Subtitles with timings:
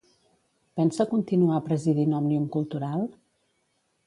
[0.79, 3.07] Pensa continuar presidint Òmnium Cultural?